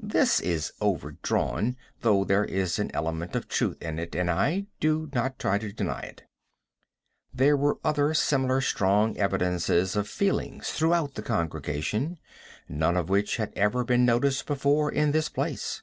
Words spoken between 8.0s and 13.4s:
similar strong evidences of feeling throughout the congregation, none of which